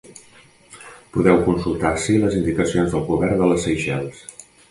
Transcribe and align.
Podeu 1.17 1.37
consultar 1.49 1.91
ací 1.97 2.17
les 2.25 2.39
indicacions 2.39 2.95
del 2.97 3.05
govern 3.13 3.39
de 3.43 3.53
les 3.53 3.67
Seychelles. 3.69 4.27